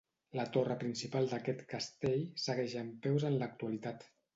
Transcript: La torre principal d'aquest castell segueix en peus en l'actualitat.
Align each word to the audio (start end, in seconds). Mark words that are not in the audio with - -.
La 0.37 0.45
torre 0.55 0.77
principal 0.83 1.29
d'aquest 1.35 1.63
castell 1.75 2.27
segueix 2.49 2.77
en 2.85 2.93
peus 3.07 3.33
en 3.33 3.41
l'actualitat. 3.43 4.15